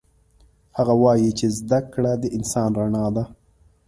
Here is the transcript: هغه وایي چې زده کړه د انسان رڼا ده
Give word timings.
هغه 0.77 0.93
وایي 1.03 1.29
چې 1.39 1.45
زده 1.57 1.79
کړه 1.93 2.11
د 2.17 2.23
انسان 2.37 2.69
رڼا 2.79 3.05
ده 3.15 3.23